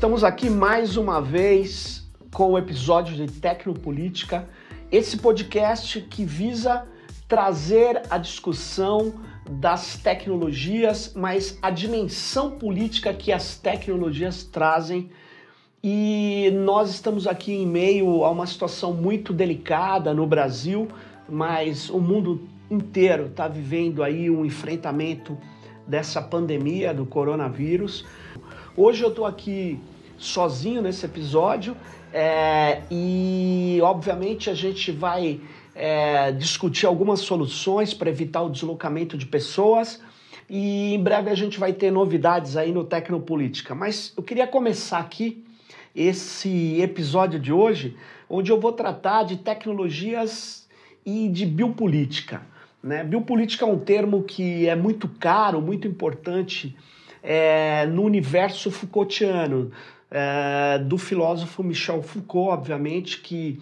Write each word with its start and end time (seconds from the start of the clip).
Estamos 0.00 0.24
aqui 0.24 0.48
mais 0.48 0.96
uma 0.96 1.20
vez 1.20 2.10
com 2.32 2.52
o 2.52 2.58
episódio 2.58 3.14
de 3.14 3.30
Tecnopolítica, 3.38 4.48
esse 4.90 5.18
podcast 5.18 6.00
que 6.00 6.24
visa 6.24 6.88
trazer 7.28 8.00
a 8.08 8.16
discussão 8.16 9.12
das 9.46 9.98
tecnologias, 9.98 11.12
mas 11.14 11.58
a 11.60 11.68
dimensão 11.68 12.52
política 12.52 13.12
que 13.12 13.30
as 13.30 13.58
tecnologias 13.58 14.42
trazem. 14.42 15.10
E 15.84 16.50
nós 16.64 16.88
estamos 16.88 17.26
aqui 17.26 17.52
em 17.52 17.66
meio 17.66 18.24
a 18.24 18.30
uma 18.30 18.46
situação 18.46 18.94
muito 18.94 19.34
delicada 19.34 20.14
no 20.14 20.26
Brasil, 20.26 20.88
mas 21.28 21.90
o 21.90 22.00
mundo 22.00 22.48
inteiro 22.70 23.26
está 23.26 23.46
vivendo 23.46 24.02
aí 24.02 24.30
um 24.30 24.46
enfrentamento 24.46 25.36
dessa 25.86 26.22
pandemia 26.22 26.94
do 26.94 27.04
coronavírus. 27.04 28.06
Hoje 28.74 29.02
eu 29.02 29.10
estou 29.10 29.26
aqui 29.26 29.78
sozinho 30.20 30.82
nesse 30.82 31.04
episódio 31.06 31.76
é, 32.12 32.82
e, 32.90 33.78
obviamente, 33.82 34.50
a 34.50 34.54
gente 34.54 34.92
vai 34.92 35.40
é, 35.74 36.30
discutir 36.32 36.86
algumas 36.86 37.20
soluções 37.20 37.94
para 37.94 38.10
evitar 38.10 38.42
o 38.42 38.50
deslocamento 38.50 39.16
de 39.16 39.26
pessoas 39.26 40.00
e 40.48 40.94
em 40.94 41.02
breve 41.02 41.30
a 41.30 41.34
gente 41.34 41.58
vai 41.58 41.72
ter 41.72 41.90
novidades 41.90 42.56
aí 42.56 42.72
no 42.72 42.84
Tecnopolítica. 42.84 43.74
Mas 43.74 44.12
eu 44.16 44.22
queria 44.22 44.46
começar 44.46 44.98
aqui 44.98 45.44
esse 45.94 46.80
episódio 46.80 47.38
de 47.38 47.52
hoje, 47.52 47.96
onde 48.28 48.50
eu 48.50 48.60
vou 48.60 48.72
tratar 48.72 49.24
de 49.24 49.38
tecnologias 49.38 50.68
e 51.04 51.28
de 51.28 51.46
biopolítica. 51.46 52.42
Né? 52.82 53.02
Biopolítica 53.04 53.64
é 53.64 53.68
um 53.68 53.78
termo 53.78 54.22
que 54.22 54.68
é 54.68 54.74
muito 54.74 55.08
caro, 55.08 55.60
muito 55.60 55.86
importante 55.86 56.76
é, 57.22 57.86
no 57.86 58.02
universo 58.02 58.70
Foucaultiano, 58.70 59.70
é, 60.10 60.78
do 60.78 60.98
filósofo 60.98 61.62
Michel 61.62 62.02
Foucault, 62.02 62.50
obviamente, 62.50 63.20
que 63.20 63.60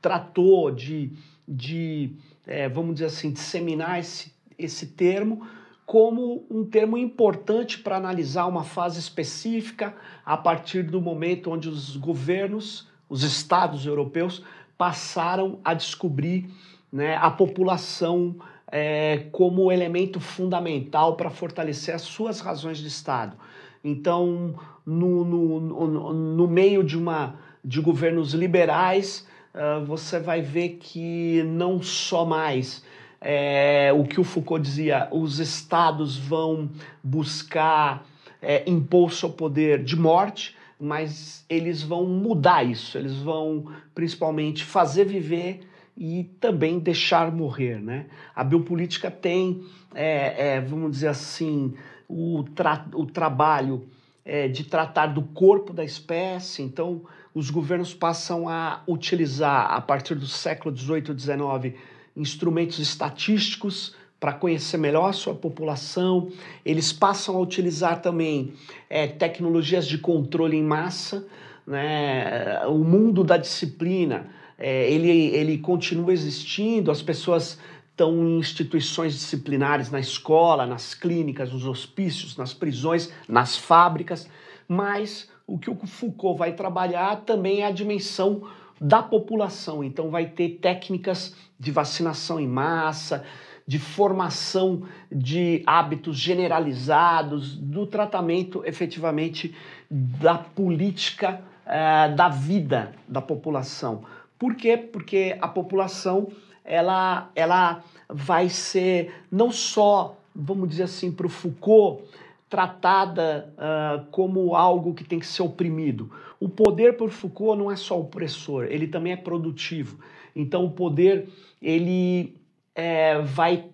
tratou 0.00 0.70
de, 0.70 1.12
de 1.46 2.12
é, 2.46 2.68
vamos 2.68 2.94
dizer 2.94 3.06
assim, 3.06 3.32
disseminar 3.32 3.98
esse, 3.98 4.32
esse 4.58 4.86
termo 4.86 5.46
como 5.84 6.44
um 6.50 6.66
termo 6.66 6.98
importante 6.98 7.78
para 7.78 7.96
analisar 7.96 8.46
uma 8.46 8.62
fase 8.62 8.98
específica 8.98 9.94
a 10.24 10.36
partir 10.36 10.82
do 10.82 11.00
momento 11.00 11.50
onde 11.50 11.66
os 11.66 11.96
governos, 11.96 12.86
os 13.08 13.22
estados 13.22 13.86
europeus, 13.86 14.44
passaram 14.76 15.58
a 15.64 15.72
descobrir 15.72 16.50
né, 16.92 17.16
a 17.16 17.30
população 17.30 18.36
é, 18.70 19.28
como 19.32 19.72
elemento 19.72 20.20
fundamental 20.20 21.16
para 21.16 21.30
fortalecer 21.30 21.94
as 21.94 22.02
suas 22.02 22.40
razões 22.40 22.76
de 22.76 22.88
Estado. 22.88 23.34
Então, 23.82 24.54
no, 24.84 25.24
no, 25.24 25.60
no, 25.60 26.12
no 26.12 26.48
meio 26.48 26.82
de, 26.82 26.96
uma, 26.96 27.36
de 27.64 27.80
governos 27.80 28.34
liberais, 28.34 29.26
uh, 29.54 29.84
você 29.84 30.18
vai 30.18 30.40
ver 30.42 30.78
que 30.80 31.42
não 31.44 31.82
só 31.82 32.24
mais 32.24 32.84
é, 33.20 33.92
o 33.92 34.04
que 34.04 34.20
o 34.20 34.24
Foucault 34.24 34.62
dizia, 34.62 35.08
os 35.10 35.38
estados 35.38 36.16
vão 36.16 36.70
buscar 37.02 38.06
é, 38.40 38.68
impor 38.68 39.12
seu 39.12 39.30
poder 39.30 39.82
de 39.82 39.96
morte, 39.96 40.56
mas 40.80 41.44
eles 41.48 41.82
vão 41.82 42.06
mudar 42.06 42.64
isso, 42.64 42.96
eles 42.96 43.16
vão 43.16 43.66
principalmente 43.94 44.64
fazer 44.64 45.04
viver 45.04 45.60
e 45.96 46.24
também 46.40 46.78
deixar 46.78 47.32
morrer. 47.32 47.80
Né? 47.80 48.06
A 48.34 48.44
biopolítica 48.44 49.10
tem, 49.10 49.64
é, 49.94 50.54
é, 50.54 50.60
vamos 50.60 50.92
dizer 50.92 51.08
assim, 51.08 51.74
o, 52.08 52.44
tra 52.54 52.86
o 52.94 53.04
trabalho 53.06 53.86
é, 54.24 54.48
de 54.48 54.64
tratar 54.64 55.06
do 55.06 55.22
corpo 55.22 55.72
da 55.72 55.84
espécie, 55.84 56.62
então 56.62 57.02
os 57.34 57.50
governos 57.50 57.94
passam 57.94 58.48
a 58.48 58.82
utilizar, 58.88 59.72
a 59.72 59.80
partir 59.80 60.14
do 60.14 60.26
século 60.26 60.76
XVIII 60.76 61.14
e 61.14 61.20
XIX, 61.20 61.78
instrumentos 62.16 62.78
estatísticos 62.78 63.94
para 64.18 64.32
conhecer 64.32 64.78
melhor 64.78 65.10
a 65.10 65.12
sua 65.12 65.34
população, 65.34 66.30
eles 66.64 66.92
passam 66.92 67.36
a 67.36 67.40
utilizar 67.40 68.02
também 68.02 68.54
é, 68.90 69.06
tecnologias 69.06 69.86
de 69.86 69.98
controle 69.98 70.56
em 70.56 70.64
massa, 70.64 71.24
né? 71.64 72.66
o 72.66 72.78
mundo 72.78 73.22
da 73.22 73.36
disciplina 73.36 74.26
é, 74.58 74.90
ele, 74.90 75.08
ele 75.08 75.58
continua 75.58 76.12
existindo, 76.12 76.90
as 76.90 77.00
pessoas 77.00 77.58
estão 77.98 78.24
em 78.24 78.38
instituições 78.38 79.12
disciplinares 79.14 79.90
na 79.90 79.98
escola, 79.98 80.64
nas 80.64 80.94
clínicas, 80.94 81.52
nos 81.52 81.66
hospícios, 81.66 82.36
nas 82.36 82.54
prisões, 82.54 83.12
nas 83.28 83.56
fábricas, 83.56 84.30
mas 84.68 85.28
o 85.44 85.58
que 85.58 85.68
o 85.68 85.74
Foucault 85.74 86.38
vai 86.38 86.52
trabalhar 86.52 87.22
também 87.22 87.62
é 87.62 87.66
a 87.66 87.72
dimensão 87.72 88.46
da 88.80 89.02
população. 89.02 89.82
Então, 89.82 90.10
vai 90.10 90.26
ter 90.26 90.60
técnicas 90.60 91.34
de 91.58 91.72
vacinação 91.72 92.38
em 92.38 92.46
massa, 92.46 93.24
de 93.66 93.80
formação 93.80 94.84
de 95.10 95.64
hábitos 95.66 96.16
generalizados, 96.16 97.56
do 97.56 97.84
tratamento 97.84 98.62
efetivamente 98.64 99.52
da 99.90 100.38
política 100.38 101.42
uh, 101.66 102.14
da 102.14 102.28
vida 102.28 102.92
da 103.08 103.20
população. 103.20 104.04
Por 104.38 104.54
quê? 104.54 104.76
Porque 104.76 105.36
a 105.40 105.48
população 105.48 106.28
ela, 106.68 107.30
ela 107.34 107.82
vai 108.08 108.50
ser 108.50 109.24
não 109.32 109.50
só, 109.50 110.16
vamos 110.34 110.68
dizer 110.68 110.82
assim, 110.82 111.10
para 111.10 111.26
o 111.26 111.30
Foucault, 111.30 112.04
tratada 112.48 113.52
uh, 113.56 114.06
como 114.10 114.54
algo 114.54 114.94
que 114.94 115.02
tem 115.02 115.18
que 115.18 115.26
ser 115.26 115.42
oprimido. 115.42 116.10
O 116.38 116.48
poder 116.48 116.96
por 116.96 117.10
Foucault 117.10 117.58
não 117.58 117.70
é 117.70 117.76
só 117.76 117.98
opressor, 117.98 118.66
ele 118.66 118.86
também 118.86 119.14
é 119.14 119.16
produtivo. 119.16 119.98
Então 120.36 120.64
o 120.64 120.70
poder 120.70 121.28
ele 121.60 122.36
é, 122.74 123.18
vai 123.18 123.64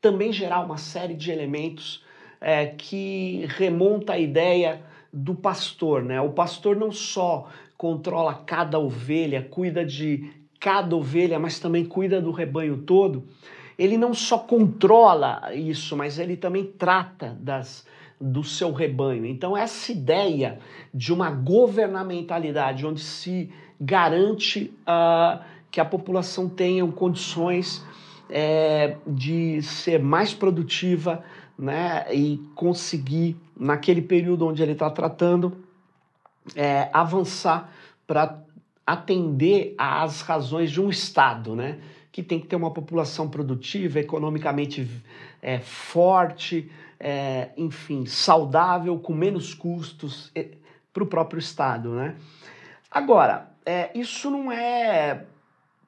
também 0.00 0.32
gerar 0.32 0.60
uma 0.60 0.78
série 0.78 1.14
de 1.14 1.30
elementos 1.30 2.02
é, 2.40 2.66
que 2.66 3.44
remonta 3.48 4.14
a 4.14 4.18
ideia 4.18 4.82
do 5.12 5.34
pastor, 5.34 6.02
né? 6.02 6.20
O 6.20 6.30
pastor 6.30 6.74
não 6.74 6.90
só 6.90 7.48
controla 7.76 8.34
cada 8.34 8.78
ovelha, 8.78 9.42
cuida 9.42 9.84
de 9.84 10.39
cada 10.60 10.94
ovelha, 10.94 11.38
mas 11.38 11.58
também 11.58 11.84
cuida 11.84 12.20
do 12.20 12.30
rebanho 12.30 12.76
todo. 12.82 13.24
Ele 13.78 13.96
não 13.96 14.12
só 14.12 14.38
controla 14.38 15.54
isso, 15.54 15.96
mas 15.96 16.18
ele 16.18 16.36
também 16.36 16.66
trata 16.66 17.36
das, 17.40 17.86
do 18.20 18.44
seu 18.44 18.70
rebanho. 18.70 19.24
Então, 19.24 19.56
essa 19.56 19.90
ideia 19.90 20.58
de 20.92 21.12
uma 21.14 21.30
governamentalidade 21.30 22.86
onde 22.86 23.00
se 23.00 23.50
garante 23.80 24.72
uh, 24.82 25.42
que 25.70 25.80
a 25.80 25.84
população 25.84 26.46
tenha 26.46 26.86
condições 26.88 27.82
é, 28.28 28.96
de 29.06 29.62
ser 29.62 29.98
mais 29.98 30.34
produtiva 30.34 31.24
né, 31.58 32.06
e 32.12 32.38
conseguir, 32.54 33.36
naquele 33.58 34.02
período 34.02 34.46
onde 34.46 34.62
ele 34.62 34.72
está 34.72 34.90
tratando, 34.90 35.56
é, 36.54 36.90
avançar 36.92 37.72
para 38.06 38.42
atender 38.92 39.74
às 39.78 40.22
razões 40.22 40.70
de 40.70 40.80
um 40.80 40.90
Estado, 40.90 41.54
né? 41.54 41.78
que 42.12 42.22
tem 42.22 42.40
que 42.40 42.46
ter 42.46 42.56
uma 42.56 42.72
população 42.72 43.28
produtiva, 43.28 44.00
economicamente 44.00 44.88
é, 45.40 45.60
forte, 45.60 46.70
é, 46.98 47.50
enfim, 47.56 48.04
saudável, 48.04 48.98
com 48.98 49.14
menos 49.14 49.54
custos 49.54 50.30
é, 50.34 50.48
para 50.92 51.04
o 51.04 51.06
próprio 51.06 51.38
Estado. 51.38 51.90
Né? 51.90 52.16
Agora, 52.90 53.48
é, 53.64 53.90
isso 53.94 54.28
não 54.28 54.50
é 54.50 55.24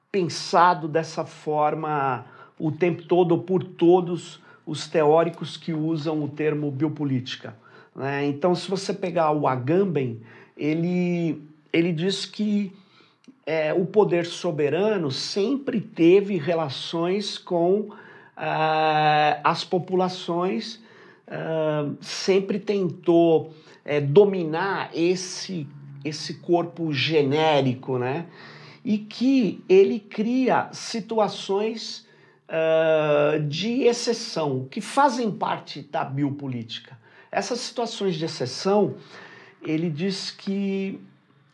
pensado 0.09 0.87
dessa 0.87 1.25
forma 1.25 2.25
o 2.57 2.71
tempo 2.71 3.03
todo 3.03 3.37
por 3.39 3.63
todos 3.63 4.41
os 4.65 4.87
teóricos 4.87 5.57
que 5.57 5.73
usam 5.73 6.23
o 6.23 6.29
termo 6.29 6.71
biopolítica. 6.71 7.53
Né? 7.93 8.27
Então, 8.27 8.55
se 8.55 8.69
você 8.69 8.93
pegar 8.93 9.31
o 9.31 9.45
Agamben, 9.45 10.21
ele, 10.55 11.43
ele 11.73 11.91
diz 11.91 12.25
que 12.25 12.71
é, 13.45 13.73
o 13.73 13.85
poder 13.85 14.25
soberano 14.25 15.11
sempre 15.11 15.81
teve 15.81 16.37
relações 16.37 17.37
com 17.37 17.89
ah, 18.35 19.39
as 19.43 19.63
populações, 19.63 20.81
ah, 21.27 21.89
sempre 22.01 22.59
tentou 22.59 23.53
é, 23.83 23.99
dominar 23.99 24.89
esse, 24.93 25.67
esse 26.03 26.35
corpo 26.35 26.93
genérico, 26.93 27.97
né? 27.97 28.25
E 28.83 28.97
que 28.97 29.63
ele 29.69 29.99
cria 29.99 30.67
situações 30.73 32.05
uh, 32.49 33.39
de 33.47 33.83
exceção 33.83 34.67
que 34.69 34.81
fazem 34.81 35.31
parte 35.31 35.81
da 35.83 36.03
biopolítica. 36.03 36.97
Essas 37.31 37.59
situações 37.59 38.15
de 38.15 38.25
exceção 38.25 38.95
ele 39.61 39.89
diz 39.89 40.31
que 40.31 40.99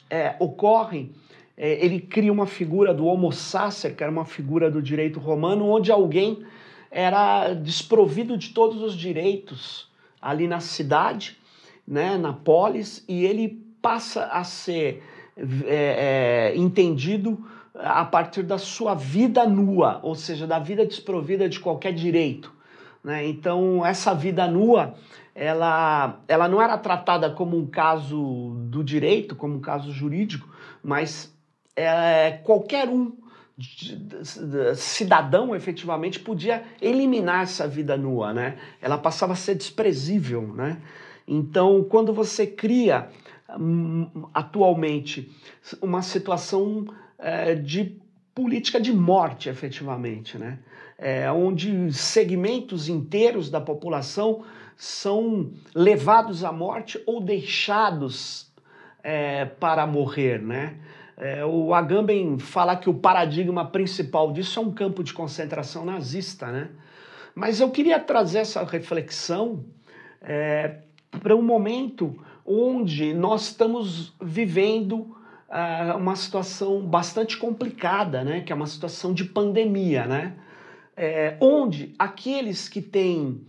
é, 0.09 0.35
ocorrem, 0.39 1.11
é, 1.59 1.85
ele 1.85 1.99
cria 1.99 2.31
uma 2.31 2.45
figura 2.45 2.93
do 2.93 3.05
homo 3.05 3.33
sacer, 3.33 3.93
que 3.93 4.01
era 4.01 4.11
uma 4.11 4.23
figura 4.23 4.71
do 4.71 4.81
direito 4.81 5.19
romano, 5.19 5.67
onde 5.67 5.91
alguém 5.91 6.45
era 6.89 7.53
desprovido 7.53 8.37
de 8.37 8.49
todos 8.49 8.81
os 8.81 8.95
direitos 8.95 9.91
ali 10.21 10.47
na 10.47 10.61
cidade, 10.61 11.37
né, 11.85 12.17
na 12.17 12.31
polis, 12.31 13.03
e 13.09 13.25
ele 13.25 13.61
passa 13.81 14.27
a 14.27 14.43
ser 14.45 15.03
é, 15.65 16.51
é, 16.53 16.57
entendido 16.57 17.45
a 17.75 18.05
partir 18.05 18.43
da 18.43 18.57
sua 18.57 18.95
vida 18.95 19.45
nua, 19.45 19.99
ou 20.01 20.15
seja, 20.15 20.47
da 20.47 20.59
vida 20.59 20.85
desprovida 20.85 21.49
de 21.49 21.59
qualquer 21.59 21.93
direito. 21.93 22.53
Né? 23.03 23.27
Então, 23.27 23.85
essa 23.85 24.13
vida 24.13 24.47
nua, 24.47 24.95
ela, 25.35 26.21
ela 26.27 26.47
não 26.47 26.61
era 26.61 26.77
tratada 26.77 27.29
como 27.29 27.57
um 27.57 27.65
caso 27.65 28.55
do 28.69 28.81
direito, 28.81 29.35
como 29.35 29.55
um 29.55 29.61
caso 29.61 29.91
jurídico, 29.91 30.49
mas 30.83 31.37
é, 31.85 32.31
qualquer 32.43 32.89
um 32.89 33.13
cidadão 34.75 35.53
efetivamente 35.55 36.19
podia 36.19 36.63
eliminar 36.81 37.43
essa 37.43 37.67
vida 37.67 37.97
nua, 37.97 38.33
né? 38.33 38.57
Ela 38.81 38.97
passava 38.97 39.33
a 39.33 39.35
ser 39.35 39.55
desprezível, 39.55 40.41
né? 40.55 40.81
Então, 41.27 41.83
quando 41.83 42.13
você 42.13 42.47
cria 42.47 43.09
hum, 43.59 44.07
atualmente 44.33 45.29
uma 45.81 46.01
situação 46.01 46.87
é, 47.17 47.53
de 47.53 47.97
política 48.33 48.79
de 48.79 48.93
morte, 48.93 49.49
efetivamente, 49.49 50.37
né? 50.37 50.59
É, 50.97 51.31
onde 51.31 51.93
segmentos 51.93 52.89
inteiros 52.89 53.49
da 53.49 53.59
população 53.59 54.43
são 54.75 55.51
levados 55.75 56.43
à 56.43 56.51
morte 56.51 57.01
ou 57.05 57.21
deixados 57.21 58.49
é, 59.03 59.45
para 59.45 59.85
morrer, 59.85 60.41
né? 60.41 60.77
É, 61.19 61.45
o 61.45 61.73
Agamben 61.73 62.39
fala 62.39 62.77
que 62.77 62.89
o 62.89 62.93
paradigma 62.93 63.65
principal 63.65 64.31
disso 64.31 64.57
é 64.57 64.61
um 64.63 64.71
campo 64.71 65.03
de 65.03 65.13
concentração 65.13 65.83
nazista, 65.83 66.47
né? 66.47 66.69
Mas 67.35 67.59
eu 67.59 67.69
queria 67.69 67.99
trazer 67.99 68.39
essa 68.39 68.63
reflexão 68.63 69.65
é, 70.21 70.77
para 71.21 71.35
um 71.35 71.41
momento 71.41 72.17
onde 72.45 73.13
nós 73.13 73.49
estamos 73.49 74.13
vivendo 74.21 74.95
uh, 75.49 75.97
uma 75.97 76.15
situação 76.15 76.81
bastante 76.81 77.37
complicada, 77.37 78.23
né? 78.23 78.39
Que 78.41 78.53
é 78.53 78.55
uma 78.55 78.67
situação 78.67 79.13
de 79.13 79.25
pandemia, 79.25 80.05
né? 80.05 80.35
É, 80.95 81.37
onde 81.41 81.93
aqueles 81.99 82.69
que 82.69 82.81
têm 82.81 83.41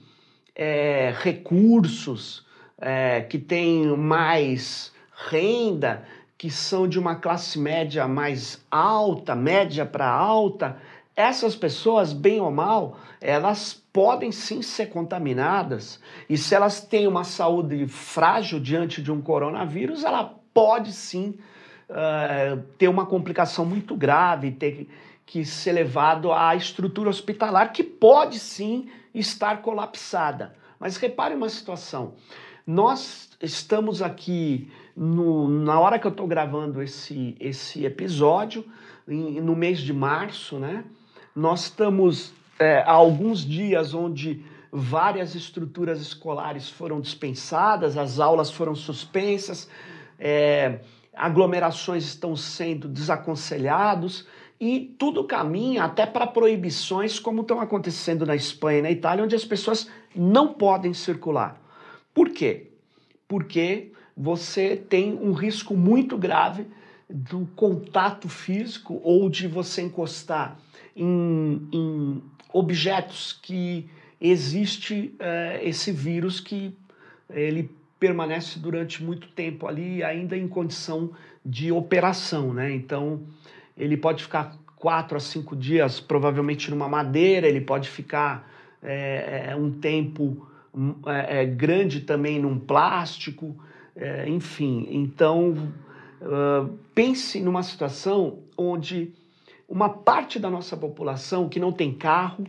é, 0.54 1.14
recursos, 1.18 2.46
é, 2.78 3.22
que 3.22 3.38
têm 3.38 3.96
mais 3.96 4.92
renda, 5.28 6.04
que 6.40 6.48
são 6.50 6.88
de 6.88 6.98
uma 6.98 7.16
classe 7.16 7.58
média 7.58 8.08
mais 8.08 8.64
alta, 8.70 9.34
média 9.34 9.84
para 9.84 10.08
alta, 10.08 10.78
essas 11.14 11.54
pessoas, 11.54 12.14
bem 12.14 12.40
ou 12.40 12.50
mal, 12.50 12.96
elas 13.20 13.74
podem 13.92 14.32
sim 14.32 14.62
ser 14.62 14.86
contaminadas. 14.86 16.00
E 16.30 16.38
se 16.38 16.54
elas 16.54 16.80
têm 16.80 17.06
uma 17.06 17.24
saúde 17.24 17.86
frágil 17.86 18.58
diante 18.58 19.02
de 19.02 19.12
um 19.12 19.20
coronavírus, 19.20 20.02
ela 20.02 20.34
pode 20.54 20.94
sim 20.94 21.38
uh, 21.90 22.62
ter 22.78 22.88
uma 22.88 23.04
complicação 23.04 23.66
muito 23.66 23.94
grave, 23.94 24.50
ter 24.50 24.88
que 25.26 25.44
ser 25.44 25.72
levado 25.72 26.32
à 26.32 26.56
estrutura 26.56 27.10
hospitalar, 27.10 27.70
que 27.70 27.84
pode 27.84 28.38
sim 28.38 28.88
estar 29.14 29.60
colapsada. 29.60 30.54
Mas 30.78 30.96
repare 30.96 31.34
uma 31.34 31.50
situação: 31.50 32.14
nós 32.66 33.28
estamos 33.42 34.00
aqui 34.00 34.70
no, 35.02 35.48
na 35.48 35.80
hora 35.80 35.98
que 35.98 36.06
eu 36.06 36.10
estou 36.10 36.26
gravando 36.26 36.82
esse, 36.82 37.34
esse 37.40 37.86
episódio, 37.86 38.66
em, 39.08 39.40
no 39.40 39.56
mês 39.56 39.80
de 39.80 39.94
março, 39.94 40.58
né? 40.58 40.84
Nós 41.34 41.62
estamos 41.62 42.34
é, 42.58 42.80
há 42.80 42.92
alguns 42.92 43.42
dias 43.42 43.94
onde 43.94 44.44
várias 44.70 45.34
estruturas 45.34 46.02
escolares 46.02 46.68
foram 46.68 47.00
dispensadas, 47.00 47.96
as 47.96 48.20
aulas 48.20 48.50
foram 48.50 48.74
suspensas, 48.74 49.70
é, 50.18 50.80
aglomerações 51.14 52.04
estão 52.04 52.36
sendo 52.36 52.86
desaconselhados 52.86 54.28
e 54.60 54.94
tudo 54.98 55.24
caminha 55.24 55.84
até 55.84 56.04
para 56.04 56.26
proibições 56.26 57.18
como 57.18 57.40
estão 57.40 57.58
acontecendo 57.58 58.26
na 58.26 58.36
Espanha 58.36 58.80
e 58.80 58.82
na 58.82 58.90
Itália, 58.90 59.24
onde 59.24 59.34
as 59.34 59.46
pessoas 59.46 59.88
não 60.14 60.48
podem 60.52 60.92
circular. 60.92 61.58
Por 62.12 62.28
quê? 62.28 62.72
Porque 63.26 63.92
você 64.20 64.76
tem 64.76 65.14
um 65.14 65.32
risco 65.32 65.74
muito 65.74 66.18
grave 66.18 66.66
do 67.08 67.48
contato 67.56 68.28
físico 68.28 69.00
ou 69.02 69.30
de 69.30 69.48
você 69.48 69.80
encostar 69.80 70.58
em, 70.94 71.66
em 71.72 72.22
objetos 72.52 73.32
que 73.40 73.88
existe 74.20 75.14
é, 75.18 75.60
esse 75.62 75.90
vírus 75.90 76.38
que 76.38 76.76
ele 77.30 77.70
permanece 77.98 78.58
durante 78.58 79.02
muito 79.02 79.26
tempo 79.28 79.66
ali, 79.66 80.02
ainda 80.02 80.36
em 80.36 80.46
condição 80.46 81.12
de 81.44 81.72
operação, 81.72 82.52
né? 82.52 82.70
Então, 82.74 83.22
ele 83.74 83.96
pode 83.96 84.22
ficar 84.22 84.54
quatro 84.76 85.16
a 85.16 85.20
cinco 85.20 85.56
dias, 85.56 85.98
provavelmente 85.98 86.70
numa 86.70 86.88
madeira, 86.88 87.48
ele 87.48 87.62
pode 87.62 87.88
ficar 87.88 88.50
é, 88.82 89.56
um 89.56 89.70
tempo 89.70 90.46
é, 91.06 91.46
grande 91.46 92.00
também 92.00 92.38
num 92.38 92.58
plástico, 92.58 93.56
é, 94.00 94.26
enfim, 94.26 94.88
então 94.90 95.52
uh, 96.22 96.78
pense 96.94 97.38
numa 97.38 97.62
situação 97.62 98.38
onde 98.56 99.12
uma 99.68 99.90
parte 99.90 100.38
da 100.38 100.48
nossa 100.48 100.74
população 100.74 101.50
que 101.50 101.60
não 101.60 101.70
tem 101.70 101.92
carro, 101.92 102.46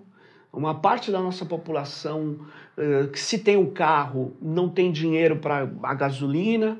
uma 0.53 0.73
parte 0.73 1.11
da 1.11 1.19
nossa 1.19 1.45
população 1.45 2.39
uh, 2.77 3.09
que 3.11 3.19
se 3.19 3.39
tem 3.39 3.57
um 3.57 3.69
carro 3.69 4.33
não 4.41 4.69
tem 4.69 4.93
dinheiro 4.93 5.35
para 5.35 5.69
a 5.83 5.93
gasolina, 5.93 6.79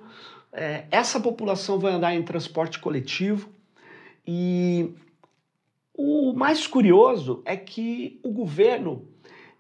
é, 0.54 0.86
essa 0.90 1.20
população 1.20 1.78
vai 1.78 1.92
andar 1.92 2.16
em 2.16 2.24
transporte 2.24 2.80
coletivo. 2.80 3.50
E 4.26 4.94
o 5.94 6.34
mais 6.34 6.66
curioso 6.66 7.42
é 7.44 7.58
que 7.58 8.20
o 8.24 8.32
governo 8.32 9.06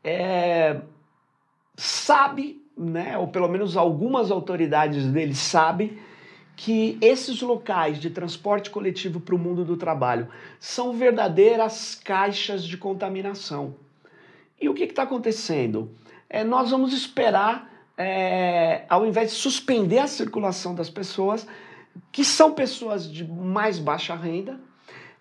é, 0.03 0.81
sabe 1.75 2.60
né, 2.77 3.17
ou 3.17 3.27
pelo 3.27 3.47
menos 3.47 3.77
algumas 3.77 4.31
autoridades 4.31 5.05
dele 5.07 5.35
sabem, 5.35 5.97
que 6.55 6.97
esses 7.01 7.41
locais 7.41 7.99
de 7.99 8.09
transporte 8.09 8.69
coletivo 8.69 9.19
para 9.19 9.33
o 9.33 9.39
mundo 9.39 9.65
do 9.65 9.77
trabalho 9.77 10.27
são 10.59 10.93
verdadeiras 10.93 11.95
caixas 11.95 12.63
de 12.63 12.77
contaminação. 12.77 13.75
E 14.59 14.69
o 14.69 14.73
que 14.73 14.83
está 14.83 15.03
acontecendo? 15.03 15.89
É, 16.29 16.43
nós 16.43 16.69
vamos 16.69 16.93
esperar, 16.93 17.67
é, 17.97 18.85
ao 18.87 19.05
invés 19.05 19.31
de 19.31 19.37
suspender 19.37 19.99
a 19.99 20.07
circulação 20.07 20.75
das 20.75 20.89
pessoas, 20.89 21.47
que 22.11 22.23
são 22.23 22.53
pessoas 22.53 23.11
de 23.11 23.25
mais 23.27 23.79
baixa 23.79 24.15
renda, 24.15 24.59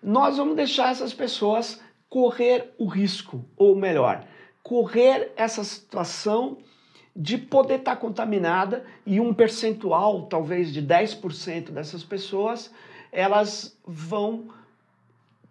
nós 0.01 0.37
vamos 0.37 0.55
deixar 0.55 0.91
essas 0.91 1.13
pessoas 1.13 1.81
correr 2.07 2.73
o 2.77 2.85
risco, 2.85 3.43
ou 3.57 3.75
melhor, 3.75 4.25
correr 4.61 5.31
essa 5.35 5.63
situação 5.63 6.57
de 7.15 7.37
poder 7.37 7.79
estar 7.79 7.95
tá 7.95 8.01
contaminada 8.01 8.85
e 9.05 9.19
um 9.19 9.33
percentual, 9.33 10.23
talvez 10.23 10.73
de 10.73 10.81
10% 10.81 11.71
dessas 11.71 12.03
pessoas, 12.03 12.73
elas 13.11 13.77
vão 13.85 14.45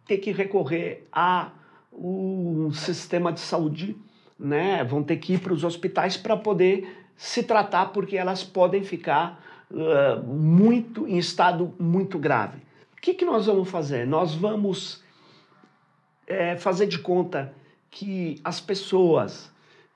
ter 0.07 0.19
que 0.19 0.33
recorrer 0.33 1.07
a 1.13 1.51
um 1.93 2.73
sistema 2.73 3.33
de 3.33 3.41
saúde, 3.41 3.97
né? 4.39 4.83
Vão 4.85 5.03
ter 5.03 5.17
que 5.19 5.35
ir 5.35 5.41
para 5.41 5.53
os 5.53 5.65
hospitais 5.65 6.17
para 6.17 6.37
poder 6.37 6.97
se 7.17 7.43
tratar 7.43 7.87
porque 7.87 8.17
elas 8.17 8.43
podem 8.43 8.83
ficar 8.83 9.45
uh, 9.71 10.23
muito 10.27 11.07
em 11.07 11.19
estado 11.19 11.75
muito 11.79 12.19
grave. 12.19 12.59
O 12.97 13.01
que, 13.01 13.13
que 13.13 13.25
nós 13.25 13.47
vamos 13.47 13.69
fazer? 13.69 14.07
Nós 14.07 14.35
vamos 14.35 15.03
é, 16.27 16.57
fazer 16.57 16.87
de 16.87 16.99
conta 16.99 17.53
que 17.91 18.41
as 18.45 18.61
pessoas 18.61 19.50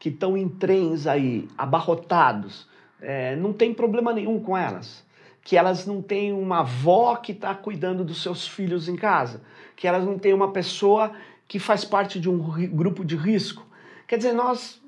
que 0.05 0.11
estão 0.11 0.37
em 0.37 0.47
trens 0.47 1.07
aí, 1.07 1.49
abarrotados, 1.57 2.69
é, 3.01 3.35
não 3.37 3.55
tem 3.55 3.73
problema 3.73 4.13
nenhum 4.13 4.39
com 4.39 4.55
elas. 4.55 5.03
Que 5.43 5.57
elas 5.57 5.87
não 5.87 6.03
têm 6.03 6.31
uma 6.31 6.59
avó 6.59 7.17
que 7.17 7.33
está 7.33 7.55
cuidando 7.55 8.05
dos 8.05 8.23
seus 8.23 8.47
filhos 8.47 8.87
em 8.87 8.97
casa. 8.97 9.41
Que 9.75 9.89
elas 9.89 10.05
não 10.05 10.19
têm 10.19 10.35
uma 10.35 10.53
pessoa 10.53 11.11
que 11.49 11.59
faz 11.59 11.87
parte 11.87 12.21
de 12.21 12.29
um 12.29 12.37
grupo 12.69 13.03
de 13.03 13.17
risco. 13.17 13.67
Quer 14.07 14.19
dizer, 14.19 14.35
nós. 14.35 14.79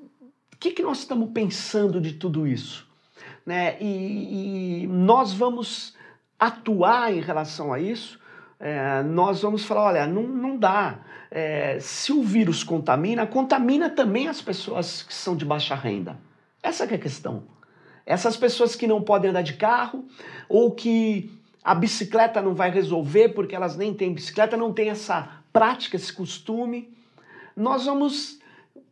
O 0.52 0.58
que, 0.60 0.72
que 0.72 0.82
nós 0.82 0.98
estamos 0.98 1.30
pensando 1.30 1.98
de 1.98 2.12
tudo 2.12 2.46
isso? 2.46 2.86
Né? 3.46 3.78
E, 3.80 4.82
e 4.82 4.86
nós 4.86 5.32
vamos 5.32 5.96
atuar 6.38 7.10
em 7.10 7.22
relação 7.22 7.72
a 7.72 7.80
isso 7.80 8.20
é, 8.58 9.02
nós 9.02 9.42
vamos 9.42 9.64
falar: 9.64 9.84
olha, 9.84 10.06
não, 10.06 10.22
não 10.22 10.56
dá. 10.56 10.98
É, 11.30 11.78
se 11.80 12.12
o 12.12 12.22
vírus 12.22 12.62
contamina, 12.62 13.26
contamina 13.26 13.90
também 13.90 14.28
as 14.28 14.40
pessoas 14.40 15.02
que 15.02 15.12
são 15.12 15.36
de 15.36 15.44
baixa 15.44 15.74
renda. 15.74 16.18
Essa 16.62 16.84
é 16.84 16.94
a 16.94 16.98
questão. 16.98 17.44
Essas 18.04 18.36
pessoas 18.36 18.76
que 18.76 18.86
não 18.86 19.02
podem 19.02 19.30
andar 19.30 19.42
de 19.42 19.54
carro 19.54 20.04
ou 20.48 20.70
que 20.70 21.30
a 21.62 21.74
bicicleta 21.74 22.40
não 22.40 22.54
vai 22.54 22.70
resolver 22.70 23.30
porque 23.30 23.54
elas 23.54 23.76
nem 23.76 23.92
têm 23.92 24.14
bicicleta, 24.14 24.56
não 24.56 24.72
têm 24.72 24.90
essa 24.90 25.42
prática, 25.52 25.96
esse 25.96 26.12
costume. 26.12 26.94
Nós 27.56 27.86
vamos 27.86 28.38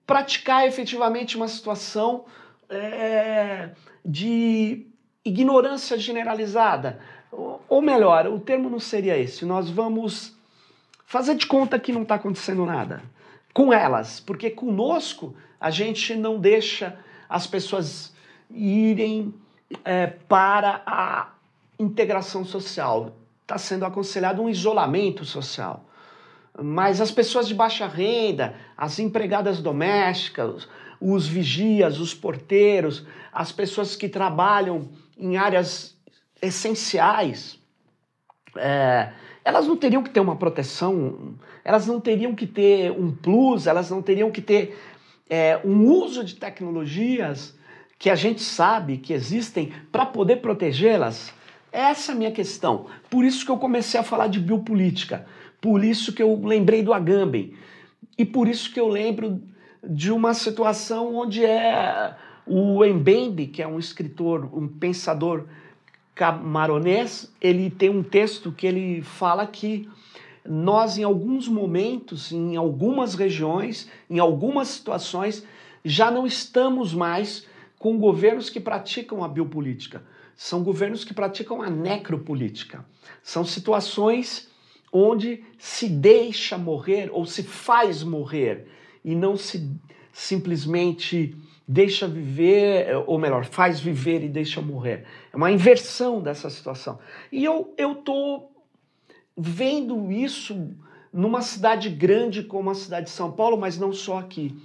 praticar 0.04 0.66
efetivamente 0.66 1.36
uma 1.36 1.46
situação 1.46 2.24
é, 2.68 3.70
de 4.04 4.86
ignorância 5.24 5.96
generalizada. 5.96 6.98
Ou 7.68 7.80
melhor, 7.80 8.26
o 8.26 8.38
termo 8.40 8.68
não 8.68 8.80
seria 8.80 9.16
esse. 9.16 9.44
Nós 9.44 9.70
vamos 9.70 10.33
fazer 11.04 11.34
de 11.34 11.46
conta 11.46 11.78
que 11.78 11.92
não 11.92 12.02
está 12.02 12.16
acontecendo 12.16 12.64
nada 12.64 13.02
com 13.52 13.73
elas, 13.73 14.18
porque 14.18 14.50
conosco 14.50 15.34
a 15.61 15.70
gente 15.70 16.14
não 16.16 16.38
deixa 16.38 16.99
as 17.28 17.46
pessoas 17.46 18.12
irem 18.50 19.32
é, 19.84 20.08
para 20.08 20.82
a 20.84 21.28
integração 21.78 22.44
social. 22.44 23.16
Está 23.42 23.56
sendo 23.56 23.84
aconselhado 23.84 24.42
um 24.42 24.49
isolamento 24.49 25.25
social. 25.25 25.84
Mas 26.61 27.00
as 27.00 27.11
pessoas 27.11 27.46
de 27.46 27.54
baixa 27.54 27.87
renda, 27.87 28.54
as 28.76 28.99
empregadas 28.99 29.61
domésticas, 29.61 30.68
os 31.00 31.26
vigias, 31.26 32.00
os 32.00 32.14
porteiros, 32.14 33.06
as 33.32 33.52
pessoas 33.52 33.96
que 33.96 34.08
trabalham 34.08 34.88
em 35.18 35.37
áreas 35.37 35.96
essenciais, 36.40 37.58
é, 38.56 39.12
elas 39.44 39.66
não 39.66 39.76
teriam 39.76 40.02
que 40.02 40.10
ter 40.10 40.20
uma 40.20 40.36
proteção, 40.36 41.34
elas 41.64 41.86
não 41.86 42.00
teriam 42.00 42.34
que 42.34 42.46
ter 42.46 42.90
um 42.90 43.12
plus, 43.12 43.66
elas 43.66 43.90
não 43.90 44.00
teriam 44.00 44.30
que 44.30 44.40
ter 44.40 44.78
é, 45.28 45.60
um 45.64 45.86
uso 45.86 46.24
de 46.24 46.36
tecnologias 46.36 47.54
que 47.98 48.08
a 48.08 48.14
gente 48.14 48.42
sabe 48.42 48.96
que 48.96 49.12
existem 49.12 49.72
para 49.92 50.06
poder 50.06 50.36
protegê-las? 50.36 51.32
Essa 51.70 52.12
é 52.12 52.14
a 52.14 52.18
minha 52.18 52.32
questão. 52.32 52.86
Por 53.10 53.24
isso 53.24 53.44
que 53.44 53.50
eu 53.50 53.58
comecei 53.58 53.98
a 53.98 54.04
falar 54.04 54.28
de 54.28 54.40
biopolítica, 54.40 55.26
por 55.60 55.84
isso 55.84 56.12
que 56.12 56.22
eu 56.22 56.40
lembrei 56.42 56.82
do 56.82 56.92
Agamben 56.92 57.54
e 58.16 58.24
por 58.24 58.48
isso 58.48 58.72
que 58.72 58.80
eu 58.80 58.88
lembro 58.88 59.42
de 59.82 60.10
uma 60.10 60.32
situação 60.32 61.14
onde 61.14 61.44
é 61.44 62.14
o 62.46 62.84
Mbembe, 62.84 63.46
que 63.46 63.62
é 63.62 63.66
um 63.66 63.78
escritor, 63.78 64.48
um 64.56 64.68
pensador 64.68 65.46
camaronês, 66.14 67.33
ele 67.40 67.71
tem 67.71 67.90
um 67.90 68.02
texto 68.02 68.52
que 68.52 68.66
ele 68.66 69.02
fala 69.02 69.47
que 69.47 69.88
nós, 70.47 70.99
em 70.99 71.02
alguns 71.02 71.49
momentos, 71.49 72.30
em 72.30 72.56
algumas 72.56 73.14
regiões, 73.14 73.88
em 74.09 74.18
algumas 74.18 74.68
situações, 74.68 75.44
já 75.85 76.11
não 76.11 76.26
estamos 76.26 76.94
mais 76.94 77.47
com 77.78 77.99
governos 77.99 78.49
que 78.49 78.61
praticam 78.61 79.25
a 79.25 79.28
biopolítica. 79.28 80.02
São 80.37 80.62
governos 80.62 81.04
que 81.04 81.14
praticam 81.14 81.62
a 81.62 81.71
necropolítica. 81.71 82.85
São 83.23 83.44
situações 83.44 84.50
onde 84.92 85.44
se 85.59 85.88
deixa 85.88 86.56
morrer 86.56 87.11
ou 87.12 87.26
se 87.26 87.42
faz 87.42 88.02
morrer 88.02 88.68
e 89.04 89.14
não 89.14 89.37
se 89.37 89.71
simplesmente 90.12 91.37
deixa 91.66 92.06
viver, 92.06 92.94
ou 93.06 93.18
melhor, 93.18 93.44
faz 93.44 93.80
viver 93.80 94.23
e 94.23 94.28
deixa 94.28 94.61
morrer. 94.61 95.04
É 95.33 95.37
uma 95.37 95.50
inversão 95.50 96.21
dessa 96.21 96.50
situação. 96.50 96.99
E 97.33 97.44
eu 97.44 97.73
eu 97.76 97.94
tô 97.97 98.50
vendo 99.37 100.12
isso 100.12 100.71
numa 101.12 101.42
cidade 101.42 101.88
grande 101.88 102.42
como 102.42 102.71
a 102.71 102.75
cidade 102.75 103.06
de 103.06 103.12
São 103.12 103.30
Paulo, 103.30 103.56
mas 103.56 103.78
não 103.78 103.92
só 103.92 104.18
aqui. 104.18 104.56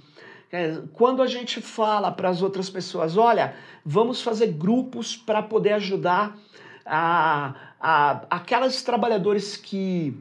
É, 0.52 0.82
quando 0.92 1.22
a 1.22 1.26
gente 1.26 1.60
fala 1.60 2.10
para 2.10 2.28
as 2.28 2.42
outras 2.42 2.68
pessoas, 2.68 3.16
olha, 3.16 3.54
vamos 3.84 4.20
fazer 4.20 4.48
grupos 4.48 5.16
para 5.16 5.40
poder 5.42 5.74
ajudar 5.74 6.36
a, 6.84 7.54
a, 7.80 8.26
aquelas 8.28 8.82
trabalhadores 8.82 9.56
que, 9.56 10.16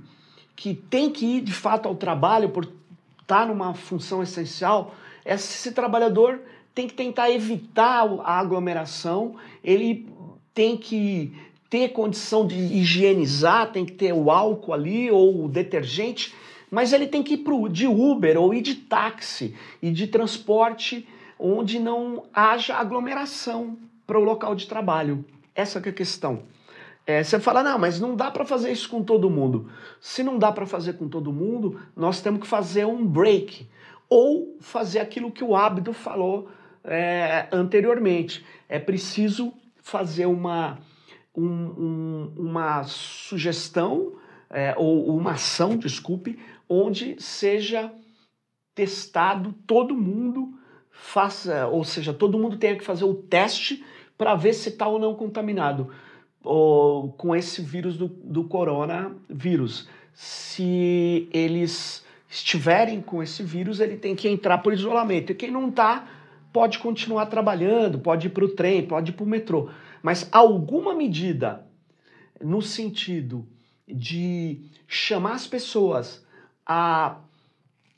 que 0.56 0.76
têm 0.76 1.10
que 1.10 1.26
ir 1.26 1.42
de 1.42 1.54
fato 1.54 1.88
ao 1.88 1.96
trabalho 1.96 2.50
por 2.50 2.72
estar 3.20 3.48
numa 3.48 3.74
função 3.74 4.22
essencial, 4.22 4.94
esse 5.26 5.72
trabalhador 5.72 6.40
tem 6.74 6.88
que 6.88 6.94
tentar 6.94 7.30
evitar 7.32 8.08
a 8.24 8.40
aglomeração, 8.40 9.36
ele 9.64 10.08
tem 10.54 10.78
que 10.78 11.34
ter 11.70 11.90
condição 11.90 12.48
de 12.48 12.56
higienizar, 12.56 13.72
tem 13.72 13.86
que 13.86 13.94
ter 13.94 14.14
o 14.14 14.32
álcool 14.32 14.74
ali 14.74 15.12
ou 15.12 15.46
o 15.46 15.48
detergente, 15.48 16.34
mas 16.72 16.94
ele 16.94 17.08
tem 17.08 17.22
que 17.22 17.36
ir 17.36 17.38
pro, 17.40 17.68
de 17.68 17.88
Uber 17.88 18.40
ou 18.40 18.54
ir 18.54 18.62
de 18.62 18.76
táxi 18.76 19.56
e 19.82 19.92
de 19.92 20.08
transporte 20.08 21.08
onde 21.38 21.80
não 21.80 22.24
haja 22.34 22.76
aglomeração 22.76 23.78
para 24.06 24.20
o 24.20 24.24
local 24.24 24.56
de 24.56 24.68
trabalho. 24.68 25.24
Essa 25.56 25.80
é 25.80 25.90
a 25.90 25.94
questão. 25.94 26.44
É, 27.06 27.24
você 27.24 27.40
fala, 27.40 27.64
não, 27.64 27.80
mas 27.80 28.00
não 28.00 28.16
dá 28.16 28.30
para 28.30 28.46
fazer 28.46 28.72
isso 28.72 28.90
com 28.90 29.04
todo 29.04 29.30
mundo. 29.30 29.70
Se 30.00 30.22
não 30.22 30.38
dá 30.38 30.52
para 30.52 30.66
fazer 30.66 30.94
com 30.94 31.08
todo 31.08 31.32
mundo, 31.32 31.80
nós 31.96 32.22
temos 32.22 32.42
que 32.42 32.48
fazer 32.48 32.86
um 32.86 33.06
break 33.06 33.68
ou 34.08 34.58
fazer 34.60 35.00
aquilo 35.00 35.32
que 35.32 35.44
o 35.44 35.56
Abdo 35.56 35.94
falou 35.94 36.50
é, 36.84 37.48
anteriormente. 37.52 38.46
É 38.68 38.80
preciso 38.80 39.54
fazer 39.82 40.26
uma, 40.26 40.80
um, 41.36 41.46
um, 41.46 42.34
uma 42.38 42.84
sugestão 42.84 44.14
é, 44.50 44.74
ou 44.78 45.16
uma 45.16 45.32
ação, 45.32 45.78
desculpe, 45.78 46.40
onde 46.68 47.16
seja 47.22 47.92
testado 48.74 49.54
todo 49.68 49.96
mundo 49.96 50.54
faça, 50.92 51.68
ou 51.68 51.84
seja, 51.84 52.14
todo 52.14 52.38
mundo 52.38 52.58
tenha 52.58 52.76
que 52.76 52.84
fazer 52.84 53.06
o 53.06 53.14
teste 53.14 53.84
para 54.18 54.36
ver 54.36 54.54
se 54.54 54.70
está 54.70 54.88
ou 54.88 55.00
não 55.00 55.16
contaminado 55.16 55.90
ou, 56.44 57.12
com 57.14 57.36
esse 57.36 57.62
vírus 57.62 57.98
do, 57.98 58.08
do 58.08 58.44
coronavírus. 58.44 59.88
Se 60.14 61.30
eles 61.32 62.06
estiverem 62.30 63.02
com 63.02 63.24
esse 63.24 63.42
vírus, 63.42 63.80
ele 63.80 63.98
tem 63.98 64.16
que 64.16 64.28
entrar 64.28 64.60
por 64.60 64.74
isolamento. 64.74 65.32
E 65.32 65.36
quem 65.36 65.52
não 65.52 65.70
está, 65.70 66.08
pode 66.52 66.80
continuar 66.80 67.28
trabalhando, 67.28 68.00
pode 68.00 68.28
ir 68.28 68.32
para 68.32 68.46
o 68.46 68.50
trem, 68.50 68.86
pode 68.86 69.12
ir 69.12 69.14
para 69.14 69.24
o 69.24 69.28
metrô. 69.28 69.70
Mas 70.02 70.28
alguma 70.32 70.96
medida 70.96 71.66
no 72.42 72.62
sentido 72.62 73.48
de 73.88 74.62
chamar 74.88 75.34
as 75.34 75.48
pessoas 75.48 76.26
a 76.66 77.18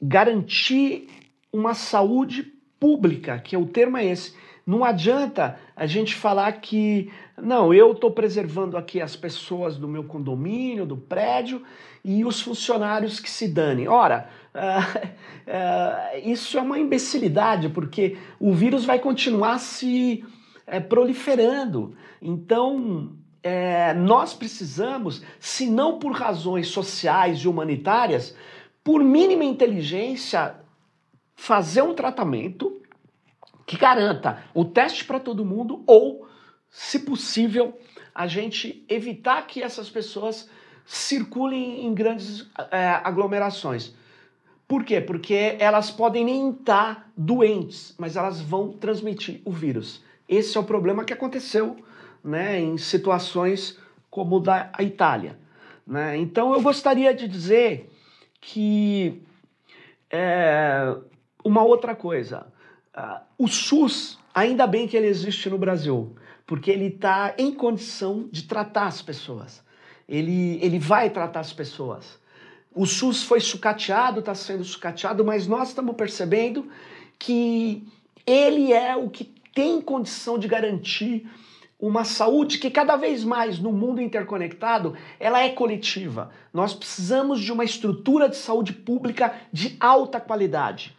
garantir 0.02 1.08
uma 1.54 1.74
saúde 1.74 2.44
pública, 2.80 3.38
que 3.40 3.56
o 3.56 3.68
termo 3.68 3.98
é 3.98 4.06
esse. 4.06 4.34
Não 4.66 4.84
adianta 4.84 5.60
a 5.82 5.88
gente 5.88 6.14
falar 6.14 6.52
que 6.62 7.12
não, 7.42 7.74
eu 7.74 7.94
estou 7.94 8.12
preservando 8.12 8.78
aqui 8.78 9.02
as 9.02 9.16
pessoas 9.16 9.78
do 9.78 9.88
meu 9.88 10.04
condomínio, 10.04 10.86
do 10.86 10.96
prédio 10.96 11.64
e 12.06 12.24
os 12.24 12.40
funcionários 12.40 13.20
que 13.20 13.28
se 13.28 13.48
danem. 13.48 13.88
Ora, 13.88 14.30
uh, 14.54 16.20
uh, 16.22 16.30
isso 16.30 16.56
é 16.60 16.62
uma 16.62 16.78
imbecilidade, 16.78 17.68
porque 17.70 18.16
o 18.40 18.54
vírus 18.54 18.86
vai 18.86 19.00
continuar 19.00 19.58
se 19.58 20.24
uh, 20.68 20.88
proliferando. 20.88 21.96
Então, 22.22 23.14
nós 23.98 24.36
precisamos, 24.36 25.24
se 25.40 25.66
não 25.66 25.98
por 25.98 26.12
razões 26.12 26.68
sociais 26.68 27.40
e 27.40 27.48
humanitárias, 27.48 28.38
por 28.84 29.04
mínima 29.04 29.44
inteligência, 29.44 30.58
fazer 31.34 31.82
um 31.82 31.96
tratamento 31.96 32.81
que 33.72 33.78
garanta 33.78 34.44
o 34.54 34.66
teste 34.66 35.06
para 35.06 35.18
todo 35.18 35.46
mundo 35.46 35.82
ou, 35.88 36.28
se 36.70 37.00
possível, 37.00 37.80
a 38.14 38.28
gente 38.28 38.86
evitar 38.90 39.48
que 39.48 39.64
essas 39.64 39.90
pessoas 39.90 40.50
circulem 40.86 41.86
em 41.86 41.94
grandes 41.94 42.46
é, 42.70 42.90
aglomerações. 43.02 43.96
Por 44.68 44.84
quê? 44.84 45.00
Porque 45.00 45.56
elas 45.58 45.90
podem 45.90 46.26
nem 46.26 46.50
estar 46.50 47.10
doentes, 47.16 47.96
mas 47.98 48.18
elas 48.18 48.42
vão 48.42 48.74
transmitir 48.74 49.42
o 49.46 49.54
vírus. 49.54 50.04
Esse 50.28 50.58
é 50.58 50.60
o 50.60 50.66
problema 50.66 51.06
que 51.06 51.14
aconteceu 51.14 51.78
né, 52.22 52.60
em 52.60 52.78
situações 52.78 53.80
como 54.10 54.42
da 54.42 54.70
Itália. 54.82 55.40
Né? 55.88 56.18
Então 56.18 56.54
eu 56.54 56.62
gostaria 56.62 57.14
de 57.14 57.26
dizer 57.26 57.90
que 58.42 59.24
é, 60.10 60.94
uma 61.42 61.64
outra 61.64 61.96
coisa. 61.96 62.52
Uh, 62.96 63.22
o 63.38 63.48
SUS, 63.48 64.20
ainda 64.34 64.68
bem 64.68 64.88
que 64.88 64.98
ele 64.98 65.08
existe 65.08 65.50
no 65.50 65.58
Brasil, 65.58 66.16
porque 66.46 66.70
ele 66.70 66.88
está 66.88 67.34
em 67.38 67.54
condição 67.54 68.28
de 68.32 68.44
tratar 68.44 68.88
as 68.88 69.02
pessoas. 69.02 69.64
Ele, 70.08 70.60
ele 70.62 70.78
vai 70.78 71.10
tratar 71.10 71.40
as 71.40 71.54
pessoas. 71.54 72.20
O 72.74 72.86
SUS 72.86 73.24
foi 73.24 73.40
sucateado, 73.40 74.20
está 74.20 74.36
sendo 74.36 74.64
sucateado, 74.64 75.24
mas 75.24 75.48
nós 75.48 75.70
estamos 75.70 75.96
percebendo 75.96 76.70
que 77.18 77.88
ele 78.26 78.74
é 78.74 78.96
o 78.96 79.10
que 79.10 79.26
tem 79.54 79.82
condição 79.82 80.38
de 80.38 80.48
garantir 80.48 81.30
uma 81.80 82.04
saúde 82.04 82.60
que 82.60 82.70
cada 82.70 82.96
vez 82.96 83.24
mais 83.24 83.58
no 83.58 83.72
mundo 83.72 84.02
interconectado, 84.02 84.96
ela 85.20 85.42
é 85.42 85.50
coletiva. 85.50 86.30
Nós 86.54 86.74
precisamos 86.74 87.42
de 87.42 87.52
uma 87.52 87.64
estrutura 87.64 88.30
de 88.30 88.38
saúde 88.38 88.72
pública 88.72 89.34
de 89.52 89.76
alta 89.80 90.20
qualidade. 90.20 90.96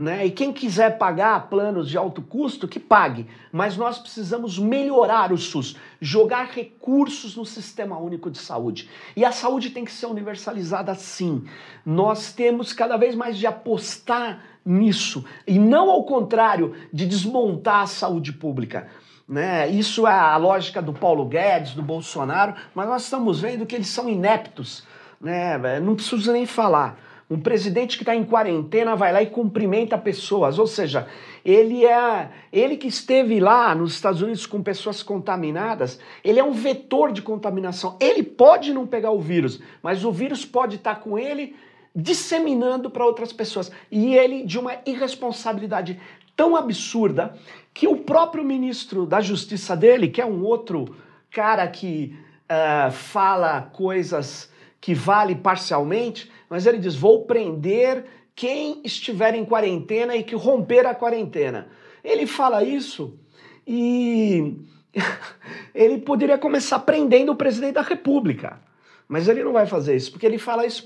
Né? 0.00 0.24
E 0.24 0.30
quem 0.30 0.50
quiser 0.50 0.96
pagar 0.96 1.50
planos 1.50 1.86
de 1.86 1.98
alto 1.98 2.22
custo, 2.22 2.66
que 2.66 2.80
pague. 2.80 3.26
Mas 3.52 3.76
nós 3.76 3.98
precisamos 3.98 4.58
melhorar 4.58 5.30
o 5.30 5.36
SUS, 5.36 5.76
jogar 6.00 6.46
recursos 6.46 7.36
no 7.36 7.44
Sistema 7.44 7.98
Único 7.98 8.30
de 8.30 8.38
Saúde. 8.38 8.88
E 9.14 9.26
a 9.26 9.30
saúde 9.30 9.68
tem 9.68 9.84
que 9.84 9.92
ser 9.92 10.06
universalizada 10.06 10.94
sim. 10.94 11.44
Nós 11.84 12.32
temos 12.32 12.72
cada 12.72 12.96
vez 12.96 13.14
mais 13.14 13.36
de 13.36 13.46
apostar 13.46 14.42
nisso. 14.64 15.22
E 15.46 15.58
não 15.58 15.90
ao 15.90 16.04
contrário, 16.04 16.74
de 16.90 17.04
desmontar 17.04 17.82
a 17.82 17.86
saúde 17.86 18.32
pública. 18.32 18.88
Né? 19.28 19.68
Isso 19.68 20.06
é 20.06 20.14
a 20.14 20.38
lógica 20.38 20.80
do 20.80 20.94
Paulo 20.94 21.26
Guedes, 21.26 21.74
do 21.74 21.82
Bolsonaro, 21.82 22.54
mas 22.74 22.88
nós 22.88 23.02
estamos 23.04 23.42
vendo 23.42 23.66
que 23.66 23.74
eles 23.74 23.88
são 23.88 24.08
ineptos. 24.08 24.82
Né? 25.20 25.78
Não 25.78 25.94
preciso 25.94 26.32
nem 26.32 26.46
falar. 26.46 27.09
Um 27.30 27.38
presidente 27.38 27.96
que 27.96 28.02
está 28.02 28.14
em 28.14 28.24
quarentena 28.24 28.96
vai 28.96 29.12
lá 29.12 29.22
e 29.22 29.26
cumprimenta 29.26 29.96
pessoas, 29.96 30.58
ou 30.58 30.66
seja, 30.66 31.06
ele 31.44 31.86
é 31.86 32.28
ele 32.52 32.76
que 32.76 32.88
esteve 32.88 33.38
lá 33.38 33.72
nos 33.72 33.94
Estados 33.94 34.20
Unidos 34.20 34.46
com 34.46 34.60
pessoas 34.60 35.00
contaminadas, 35.00 36.00
ele 36.24 36.40
é 36.40 36.44
um 36.44 36.50
vetor 36.50 37.12
de 37.12 37.22
contaminação. 37.22 37.96
Ele 38.00 38.24
pode 38.24 38.74
não 38.74 38.84
pegar 38.84 39.12
o 39.12 39.20
vírus, 39.20 39.62
mas 39.80 40.04
o 40.04 40.10
vírus 40.10 40.44
pode 40.44 40.76
estar 40.76 40.96
tá 40.96 41.00
com 41.00 41.16
ele 41.16 41.54
disseminando 41.94 42.90
para 42.90 43.06
outras 43.06 43.32
pessoas. 43.32 43.70
E 43.92 44.16
ele 44.16 44.44
de 44.44 44.58
uma 44.58 44.78
irresponsabilidade 44.84 46.00
tão 46.34 46.56
absurda 46.56 47.36
que 47.72 47.86
o 47.86 47.98
próprio 47.98 48.42
ministro 48.42 49.06
da 49.06 49.20
Justiça 49.20 49.76
dele, 49.76 50.08
que 50.08 50.20
é 50.20 50.26
um 50.26 50.42
outro 50.44 50.96
cara 51.30 51.66
que 51.68 52.18
uh, 52.50 52.90
fala 52.90 53.62
coisas 53.72 54.49
que 54.80 54.94
vale 54.94 55.34
parcialmente, 55.34 56.30
mas 56.48 56.66
ele 56.66 56.78
diz: 56.78 56.94
vou 56.94 57.24
prender 57.24 58.04
quem 58.34 58.80
estiver 58.84 59.34
em 59.34 59.44
quarentena 59.44 60.16
e 60.16 60.22
que 60.22 60.34
romper 60.34 60.86
a 60.86 60.94
quarentena. 60.94 61.68
Ele 62.02 62.26
fala 62.26 62.64
isso 62.64 63.18
e 63.66 64.56
ele 65.74 65.98
poderia 65.98 66.38
começar 66.38 66.78
prendendo 66.80 67.32
o 67.32 67.36
presidente 67.36 67.74
da 67.74 67.82
República. 67.82 68.60
Mas 69.06 69.28
ele 69.28 69.42
não 69.42 69.52
vai 69.52 69.66
fazer 69.66 69.96
isso, 69.96 70.12
porque 70.12 70.24
ele 70.24 70.38
fala 70.38 70.64
isso 70.64 70.84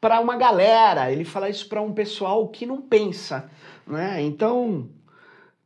para 0.00 0.20
uma 0.20 0.36
galera, 0.36 1.12
ele 1.12 1.24
fala 1.24 1.48
isso 1.48 1.68
para 1.68 1.80
um 1.80 1.92
pessoal 1.92 2.48
que 2.48 2.66
não 2.66 2.82
pensa. 2.82 3.48
Né? 3.86 4.20
Então, 4.22 4.88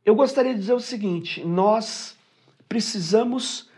eu 0.05 0.15
gostaria 0.15 0.53
de 0.53 0.59
dizer 0.59 0.73
o 0.73 0.79
seguinte: 0.79 1.43
nós 1.43 2.15
precisamos 2.69 3.69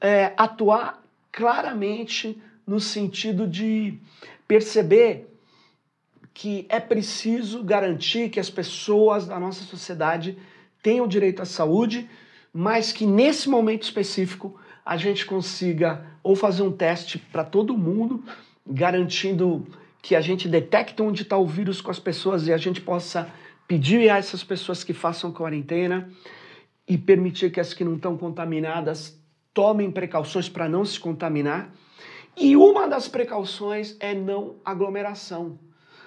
é, 0.00 0.32
atuar 0.36 1.02
claramente 1.30 2.42
no 2.70 2.78
sentido 2.78 3.48
de 3.48 3.98
perceber 4.46 5.26
que 6.32 6.66
é 6.68 6.78
preciso 6.78 7.64
garantir 7.64 8.30
que 8.30 8.38
as 8.38 8.48
pessoas 8.48 9.26
da 9.26 9.40
nossa 9.40 9.64
sociedade 9.64 10.38
tenham 10.80 11.08
direito 11.08 11.42
à 11.42 11.44
saúde, 11.44 12.08
mas 12.54 12.92
que 12.92 13.04
nesse 13.04 13.48
momento 13.48 13.82
específico 13.82 14.56
a 14.86 14.96
gente 14.96 15.26
consiga 15.26 16.06
ou 16.22 16.36
fazer 16.36 16.62
um 16.62 16.70
teste 16.70 17.18
para 17.18 17.42
todo 17.42 17.76
mundo, 17.76 18.22
garantindo 18.64 19.66
que 20.00 20.14
a 20.14 20.20
gente 20.20 20.48
detecte 20.48 21.02
onde 21.02 21.22
está 21.22 21.36
o 21.36 21.46
vírus 21.48 21.80
com 21.80 21.90
as 21.90 21.98
pessoas 21.98 22.46
e 22.46 22.52
a 22.52 22.56
gente 22.56 22.80
possa 22.80 23.28
pedir 23.66 24.08
a 24.08 24.16
essas 24.16 24.44
pessoas 24.44 24.84
que 24.84 24.92
façam 24.92 25.32
quarentena 25.32 26.08
e 26.86 26.96
permitir 26.96 27.50
que 27.50 27.58
as 27.58 27.74
que 27.74 27.82
não 27.82 27.96
estão 27.96 28.16
contaminadas 28.16 29.20
tomem 29.52 29.90
precauções 29.90 30.48
para 30.48 30.68
não 30.68 30.84
se 30.84 31.00
contaminar. 31.00 31.74
E 32.36 32.56
uma 32.56 32.88
das 32.88 33.08
precauções 33.08 33.96
é 34.00 34.14
não 34.14 34.56
aglomeração. 34.64 35.58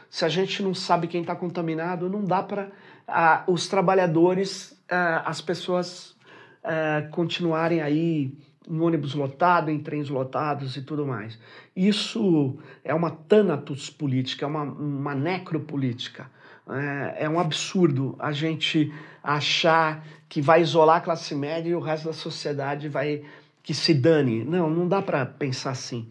Se 0.09 0.25
a 0.25 0.29
gente 0.29 0.61
não 0.61 0.73
sabe 0.73 1.07
quem 1.07 1.21
está 1.21 1.35
contaminado, 1.35 2.09
não 2.09 2.23
dá 2.23 2.43
para 2.43 2.71
ah, 3.07 3.43
os 3.47 3.67
trabalhadores, 3.67 4.79
ah, 4.89 5.23
as 5.25 5.41
pessoas 5.41 6.15
ah, 6.63 7.07
continuarem 7.11 7.81
aí 7.81 8.31
em 8.69 8.79
ônibus 8.79 9.13
lotado, 9.13 9.69
em 9.69 9.79
trens 9.79 10.09
lotados 10.09 10.77
e 10.77 10.81
tudo 10.81 11.05
mais. 11.05 11.37
Isso 11.75 12.57
é 12.83 12.93
uma 12.93 13.11
thanatos 13.11 13.89
política, 13.89 14.45
é 14.45 14.47
uma, 14.47 14.63
uma 14.63 15.15
necropolítica. 15.15 16.29
É, 16.69 17.25
é 17.25 17.29
um 17.29 17.39
absurdo 17.39 18.15
a 18.17 18.31
gente 18.31 18.93
achar 19.21 20.05
que 20.29 20.41
vai 20.41 20.61
isolar 20.61 20.97
a 20.97 21.01
classe 21.01 21.35
média 21.35 21.69
e 21.69 21.75
o 21.75 21.79
resto 21.79 22.05
da 22.05 22.13
sociedade 22.13 22.87
vai 22.87 23.23
que 23.63 23.73
se 23.73 23.93
dane. 23.93 24.43
Não, 24.43 24.69
não 24.69 24.87
dá 24.87 25.01
para 25.01 25.25
pensar 25.25 25.71
assim. 25.71 26.07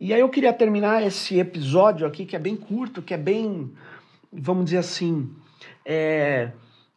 E 0.00 0.12
aí 0.12 0.20
eu 0.20 0.28
queria 0.28 0.52
terminar 0.52 1.02
esse 1.02 1.38
episódio 1.38 2.06
aqui, 2.06 2.26
que 2.26 2.36
é 2.36 2.38
bem 2.38 2.56
curto, 2.56 3.00
que 3.00 3.14
é 3.14 3.16
bem, 3.16 3.72
vamos 4.32 4.66
dizer 4.66 4.78
assim, 4.78 5.30
é, 5.84 6.50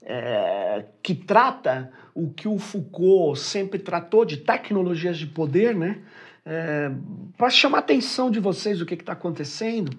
é, 0.04 0.86
que 1.02 1.16
trata 1.16 1.92
o 2.14 2.30
que 2.30 2.48
o 2.48 2.60
Foucault 2.60 3.40
sempre 3.40 3.80
tratou 3.80 4.26
de 4.26 4.38
tecnologias 4.38 5.18
de 5.18 5.28
poder, 5.28 5.76
né? 5.76 6.00
É, 6.46 6.92
para 7.38 7.50
chamar 7.50 7.78
a 7.78 7.82
atenção 7.82 8.30
de 8.30 8.40
vocês 8.40 8.80
do 8.80 8.86
que 8.86 8.96
está 8.96 9.14
acontecendo. 9.14 9.96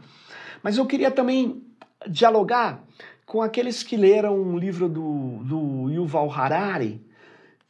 Mas 0.63 0.77
eu 0.77 0.87
queria 0.87 1.11
também 1.11 1.63
dialogar 2.09 2.85
com 3.25 3.41
aqueles 3.41 3.83
que 3.83 3.97
leram 3.97 4.41
um 4.41 4.59
livro 4.59 4.89
do, 4.89 5.39
do 5.45 5.91
Yuval 5.91 6.31
Harari, 6.31 7.01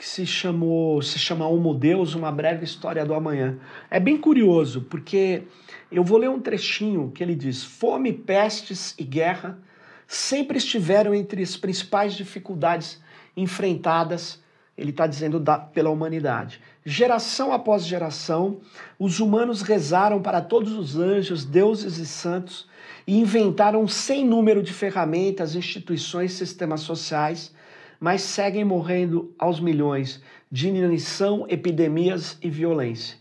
que 0.03 0.09
se 0.09 0.27
chamou, 0.27 1.01
se 1.01 1.17
chama 1.17 1.47
Homo 1.47 1.73
Deus, 1.73 2.17
uma 2.17 2.33
breve 2.33 2.65
história 2.65 3.07
do 3.07 3.15
amanhã. 3.15 3.57
É 3.89 4.01
bem 4.01 4.17
curioso, 4.17 4.81
porque 4.91 5.45
eu 5.93 6.03
vou 6.03 6.19
ler 6.19 6.29
um 6.29 6.41
trechinho 6.41 7.13
que 7.15 7.23
ele 7.23 7.37
diz: 7.37 7.63
Fome, 7.63 8.13
pestes 8.13 8.97
e 8.99 9.05
guerra 9.05 9.57
sempre 10.05 10.59
estiveram 10.59 11.15
entre 11.15 11.41
as 11.41 11.57
principais 11.57 12.15
dificuldades 12.15 13.01
enfrentadas, 13.37 14.43
ele 14.77 14.91
está 14.91 15.07
dizendo, 15.07 15.39
da, 15.39 15.57
pela 15.57 15.91
humanidade. 15.91 16.61
Geração 16.85 17.53
após 17.53 17.87
geração, 17.87 18.61
os 18.99 19.21
humanos 19.21 19.63
rezaram 19.63 20.21
para 20.21 20.41
todos 20.41 20.73
os 20.73 20.99
anjos, 20.99 21.45
deuses 21.45 21.99
e 21.99 22.07
santos 22.07 22.67
e 23.07 23.21
inventaram 23.21 23.87
sem 23.87 24.27
número 24.27 24.65
de 24.65 24.73
ferramentas, 24.73 25.55
instituições, 25.55 26.33
sistemas 26.33 26.81
sociais 26.81 27.55
mas 28.03 28.23
seguem 28.23 28.65
morrendo 28.65 29.33
aos 29.39 29.61
milhões 29.61 30.21
de 30.51 30.67
inanição, 30.67 31.47
epidemias 31.49 32.37
e 32.43 32.51
violência. 32.51 33.17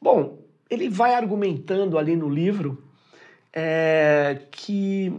Bom, 0.00 0.38
ele 0.70 0.88
vai 0.88 1.12
argumentando 1.12 1.98
ali 1.98 2.14
no 2.14 2.28
livro 2.28 2.84
é, 3.52 4.42
que, 4.52 5.12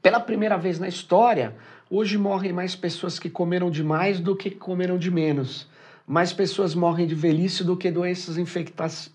pela 0.00 0.20
primeira 0.20 0.56
vez 0.56 0.78
na 0.78 0.86
história, 0.86 1.56
hoje 1.90 2.16
morrem 2.16 2.52
mais 2.52 2.76
pessoas 2.76 3.18
que 3.18 3.28
comeram 3.28 3.68
demais 3.68 4.20
do 4.20 4.36
que 4.36 4.52
comeram 4.52 4.96
de 4.96 5.10
menos 5.10 5.68
mais 6.06 6.32
pessoas 6.32 6.74
morrem 6.74 7.06
de 7.06 7.14
velhice 7.14 7.64
do 7.64 7.76
que 7.76 7.90
doenças 7.90 8.36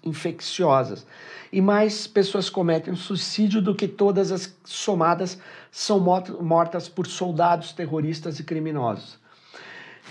infecciosas. 0.04 1.06
E 1.52 1.62
mais 1.62 2.08
pessoas 2.08 2.50
cometem 2.50 2.96
suicídio 2.96 3.62
do 3.62 3.76
que 3.76 3.88
todas 3.88 4.32
as 4.32 4.56
somadas 4.64 5.40
são 5.72 6.00
mortas 6.00 6.90
por 6.90 7.06
soldados, 7.06 7.74
terroristas 7.74 8.40
e 8.40 8.44
criminosos. 8.44 9.20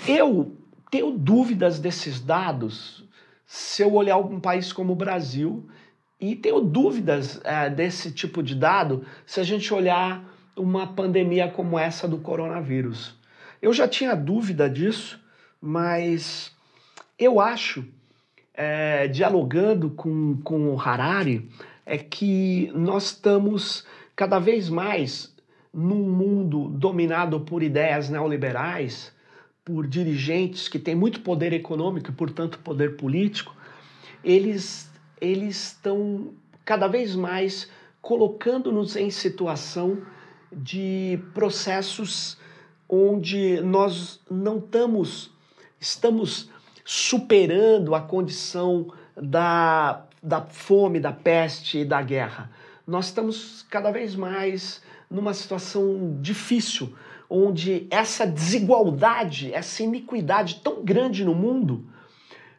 Eu 0.06 0.56
tenho 0.90 1.10
dúvidas 1.10 1.80
desses 1.80 2.20
dados 2.20 3.04
se 3.44 3.82
eu 3.82 3.92
olhar 3.94 4.18
um 4.18 4.38
país 4.38 4.72
como 4.72 4.92
o 4.92 4.96
Brasil 4.96 5.68
e 6.20 6.36
tenho 6.36 6.60
dúvidas 6.60 7.40
é, 7.44 7.70
desse 7.70 8.12
tipo 8.12 8.42
de 8.42 8.54
dado 8.54 9.04
se 9.26 9.40
a 9.40 9.42
gente 9.42 9.72
olhar 9.72 10.24
uma 10.56 10.86
pandemia 10.86 11.48
como 11.48 11.78
essa 11.78 12.06
do 12.06 12.18
coronavírus. 12.18 13.14
Eu 13.60 13.72
já 13.72 13.88
tinha 13.88 14.14
dúvida 14.14 14.68
disso, 14.68 15.20
mas 15.60 16.52
eu 17.18 17.40
acho, 17.40 17.84
é, 18.54 19.08
dialogando 19.08 19.90
com, 19.90 20.38
com 20.42 20.74
o 20.74 20.80
Harari, 20.80 21.50
é 21.84 21.98
que 21.98 22.70
nós 22.74 23.06
estamos 23.06 23.84
cada 24.14 24.38
vez 24.38 24.68
mais 24.68 25.34
num 25.72 26.08
mundo 26.08 26.68
dominado 26.68 27.40
por 27.40 27.62
ideias 27.62 28.08
neoliberais, 28.08 29.12
por 29.64 29.86
dirigentes 29.86 30.68
que 30.68 30.78
têm 30.78 30.94
muito 30.94 31.20
poder 31.20 31.52
econômico 31.52 32.10
e, 32.10 32.14
portanto, 32.14 32.58
poder 32.60 32.96
político, 32.96 33.54
eles, 34.24 34.90
eles 35.20 35.72
estão 35.72 36.32
cada 36.64 36.88
vez 36.88 37.14
mais 37.14 37.70
colocando-nos 38.00 38.96
em 38.96 39.10
situação 39.10 40.02
de 40.52 41.20
processos 41.34 42.38
onde 42.88 43.60
nós 43.60 44.20
não 44.30 44.58
estamos, 44.58 45.30
estamos 45.78 46.50
superando 46.90 47.94
a 47.94 48.00
condição 48.00 48.90
da, 49.14 50.06
da 50.22 50.40
fome, 50.40 50.98
da 50.98 51.12
peste 51.12 51.80
e 51.80 51.84
da 51.84 52.00
guerra. 52.00 52.50
Nós 52.86 53.08
estamos 53.08 53.60
cada 53.68 53.90
vez 53.90 54.14
mais 54.14 54.80
numa 55.10 55.34
situação 55.34 56.16
difícil, 56.18 56.94
onde 57.28 57.86
essa 57.90 58.26
desigualdade, 58.26 59.52
essa 59.52 59.82
iniquidade 59.82 60.62
tão 60.64 60.82
grande 60.82 61.26
no 61.26 61.34
mundo, 61.34 61.84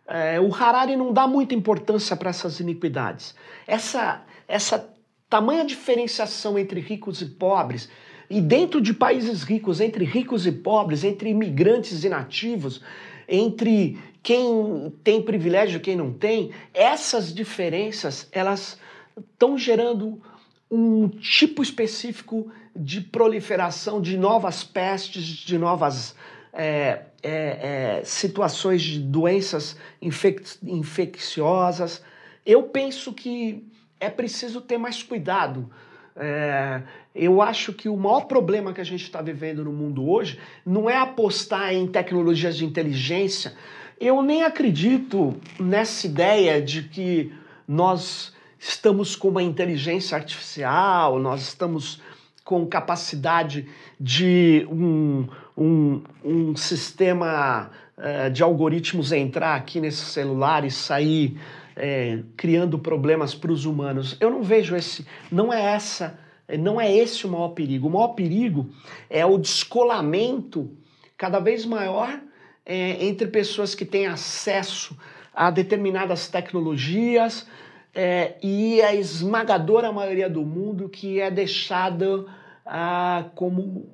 é, 0.06 0.40
o 0.40 0.54
Harari 0.54 0.96
não 0.96 1.12
dá 1.12 1.26
muita 1.26 1.56
importância 1.56 2.16
para 2.16 2.30
essas 2.30 2.60
iniquidades. 2.60 3.34
Essa, 3.66 4.22
essa 4.48 4.94
tamanha 5.28 5.66
diferenciação 5.66 6.60
entre 6.60 6.80
ricos 6.80 7.20
e 7.24 7.26
pobres, 7.26 7.90
e 8.30 8.40
dentro 8.40 8.80
de 8.80 8.94
países 8.94 9.42
ricos, 9.42 9.82
entre 9.82 10.06
ricos 10.06 10.46
e 10.46 10.52
pobres, 10.52 11.04
entre 11.04 11.32
imigrantes 11.32 12.04
e 12.04 12.10
nativos, 12.10 12.84
entre 13.30 13.98
quem 14.22 14.94
tem 15.04 15.22
privilégio 15.22 15.78
e 15.78 15.82
quem 15.82 15.96
não 15.96 16.12
tem, 16.12 16.52
essas 16.74 17.34
diferenças 17.34 18.28
elas 18.32 18.78
estão 19.18 19.58
gerando 19.58 20.22
um 20.70 21.08
tipo 21.08 21.64
específico 21.64 22.52
de 22.76 23.02
proliferação 23.02 24.02
de 24.02 24.18
novas 24.18 24.64
pestes, 24.64 25.24
de 25.24 25.58
novas 25.58 26.16
é, 26.54 27.02
é, 27.22 28.00
é, 28.00 28.02
situações 28.04 28.82
de 28.82 29.00
doenças 29.00 29.78
infec 30.02 30.44
infecciosas. 30.64 32.02
Eu 32.46 32.64
penso 32.64 33.14
que 33.14 33.66
é 34.00 34.10
preciso 34.10 34.62
ter 34.62 34.78
mais 34.78 35.04
cuidado. 35.04 35.70
É, 36.16 36.82
eu 37.16 37.42
acho 37.42 37.74
que 37.74 37.90
o 37.90 37.98
maior 37.98 38.22
problema 38.22 38.74
que 38.74 38.82
a 38.82 38.86
gente 38.86 39.04
está 39.04 39.22
vivendo 39.22 39.64
no 39.64 39.72
mundo 39.72 40.10
hoje 40.10 40.40
não 40.66 40.90
é 40.90 40.98
apostar 40.98 41.74
em 41.74 41.88
tecnologias 41.88 42.58
de 42.58 42.66
inteligência. 42.66 43.54
Eu 44.00 44.22
nem 44.22 44.44
acredito 44.44 45.36
nessa 45.60 46.08
ideia 46.08 46.62
de 46.62 46.84
que 46.84 47.34
nós 47.68 48.34
estamos 48.58 49.16
com 49.16 49.30
uma 49.30 49.44
inteligência 49.44 50.18
artificial, 50.18 51.20
nós 51.20 51.42
estamos 51.42 52.02
com 52.44 52.66
capacidade 52.66 53.68
de 54.00 54.66
um, 54.72 55.28
um, 55.56 56.02
um 56.24 56.56
sistema 56.56 57.70
uh, 57.98 58.30
de 58.32 58.42
algoritmos 58.42 59.12
entrar 59.12 59.56
aqui 59.56 59.80
nesse 59.80 60.04
celular 60.06 60.66
e 60.66 60.72
sair 60.72 61.38
é, 61.80 62.20
criando 62.36 62.78
problemas 62.78 63.34
para 63.34 63.52
os 63.52 63.66
humanos. 63.66 64.18
Eu 64.20 64.30
não 64.30 64.44
vejo 64.44 64.76
esse, 64.76 65.06
não 65.32 65.52
é 65.52 65.62
essa, 65.62 66.20
não 66.60 66.80
é 66.80 66.94
esse 66.94 67.26
o 67.26 67.30
maior 67.30 67.50
perigo. 67.50 67.88
O 67.88 67.92
maior 67.92 68.10
perigo 68.10 68.70
é 69.10 69.26
o 69.26 69.38
descolamento 69.38 70.70
cada 71.18 71.40
vez 71.40 71.66
maior 71.66 72.20
é, 72.66 73.06
entre 73.06 73.28
pessoas 73.28 73.74
que 73.74 73.86
têm 73.86 74.08
acesso 74.08 74.98
a 75.34 75.50
determinadas 75.50 76.28
tecnologias 76.28 77.48
é, 77.94 78.36
e 78.44 78.82
a 78.82 78.94
esmagadora 78.94 79.92
maioria 79.92 80.30
do 80.30 80.44
mundo 80.44 80.90
que 80.90 81.20
é 81.20 81.32
deixada, 81.32 82.26
ah, 82.66 83.26
como 83.36 83.90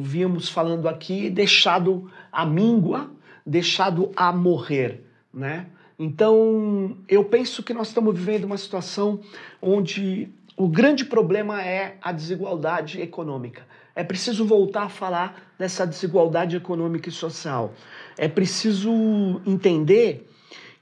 vimos 0.00 0.48
falando 0.48 0.88
aqui, 0.88 1.30
deixado 1.30 2.10
à 2.30 2.44
míngua, 2.44 3.10
deixado 3.44 4.10
a 4.16 4.32
morrer, 4.32 5.04
né? 5.32 5.66
Então, 6.02 6.96
eu 7.06 7.22
penso 7.22 7.62
que 7.62 7.74
nós 7.74 7.88
estamos 7.88 8.18
vivendo 8.18 8.44
uma 8.44 8.56
situação 8.56 9.20
onde 9.60 10.30
o 10.56 10.66
grande 10.66 11.04
problema 11.04 11.62
é 11.62 11.98
a 12.00 12.10
desigualdade 12.10 13.02
econômica. 13.02 13.66
É 13.94 14.02
preciso 14.02 14.46
voltar 14.46 14.84
a 14.84 14.88
falar 14.88 15.52
dessa 15.58 15.86
desigualdade 15.86 16.56
econômica 16.56 17.10
e 17.10 17.12
social. 17.12 17.74
É 18.16 18.28
preciso 18.28 19.42
entender 19.46 20.26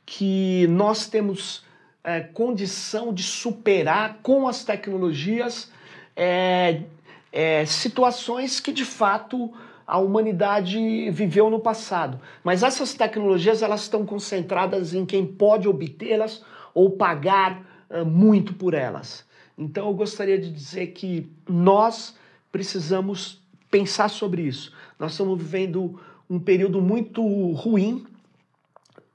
que 0.06 0.68
nós 0.68 1.08
temos 1.08 1.64
é, 2.04 2.20
condição 2.20 3.12
de 3.12 3.24
superar 3.24 4.20
com 4.22 4.46
as 4.46 4.62
tecnologias 4.62 5.72
é, 6.14 6.82
é, 7.32 7.66
situações 7.66 8.60
que 8.60 8.72
de 8.72 8.84
fato 8.84 9.52
a 9.88 9.98
humanidade 9.98 11.10
viveu 11.10 11.48
no 11.48 11.58
passado. 11.58 12.20
Mas 12.44 12.62
essas 12.62 12.92
tecnologias 12.92 13.62
elas 13.62 13.80
estão 13.80 14.04
concentradas 14.04 14.92
em 14.92 15.06
quem 15.06 15.26
pode 15.26 15.66
obtê-las 15.66 16.44
ou 16.74 16.90
pagar 16.90 17.86
uh, 17.88 18.04
muito 18.04 18.52
por 18.52 18.74
elas. 18.74 19.26
Então 19.56 19.88
eu 19.88 19.94
gostaria 19.94 20.38
de 20.38 20.50
dizer 20.50 20.88
que 20.88 21.32
nós 21.48 22.14
precisamos 22.52 23.42
pensar 23.70 24.10
sobre 24.10 24.42
isso. 24.42 24.74
Nós 24.98 25.12
estamos 25.12 25.38
vivendo 25.38 25.98
um 26.28 26.38
período 26.38 26.82
muito 26.82 27.22
ruim 27.52 28.04